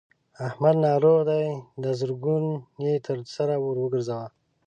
[0.47, 1.45] احمد ناروغ دی؛
[1.81, 2.45] دا زرګون
[2.83, 4.25] يې تر سر ور ګورځوه.